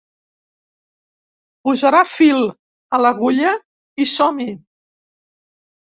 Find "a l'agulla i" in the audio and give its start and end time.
2.99-4.09